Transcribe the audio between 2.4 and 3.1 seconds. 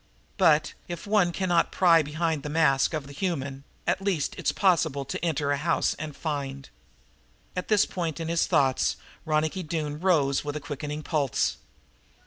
the mask of